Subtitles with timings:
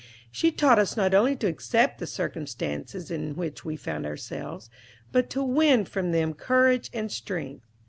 [0.31, 4.67] She taught us not only to accept the circumstances in which we found ourselves,
[5.11, 7.67] but to win from them courage and strength.